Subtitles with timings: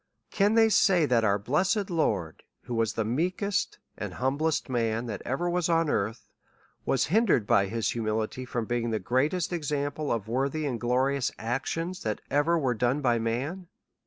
[0.31, 5.21] Can they say that our blessed Lord, who was the meekest and humblest man that
[5.25, 6.27] ever was on earth,
[6.87, 11.29] was hindered by his humility from being the greatest example of worthy and glori ous
[11.37, 13.67] actions, that ever were done by man